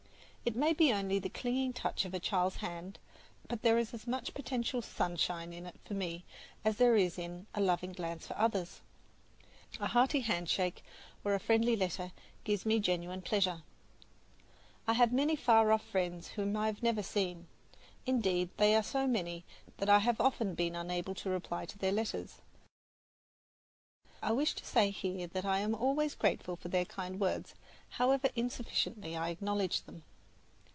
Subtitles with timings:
[0.43, 2.97] It may be only the clinging touch of a child's hand;
[3.47, 6.25] but there is as much potential sunshine in it for me
[6.65, 8.81] as there is in a loving glance for others.
[9.79, 10.83] A hearty handshake
[11.23, 12.11] or a friendly letter
[12.43, 13.61] gives me genuine pleasure.
[14.87, 17.45] I have many far off friends whom I have never seen.
[18.07, 19.45] Indeed they are so many
[19.77, 22.41] that I have often been unable to reply to their letters;
[24.19, 27.53] but I wish to say here that I am always grateful for their kind words,
[27.89, 30.01] however insufficiently I acknowledge them.